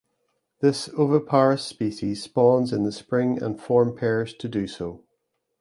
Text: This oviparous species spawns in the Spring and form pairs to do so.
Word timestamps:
This 0.61 0.89
oviparous 0.97 1.63
species 1.63 2.23
spawns 2.23 2.73
in 2.73 2.85
the 2.85 2.91
Spring 2.91 3.39
and 3.39 3.61
form 3.61 3.95
pairs 3.95 4.33
to 4.33 4.49
do 4.49 4.65
so. 4.65 5.03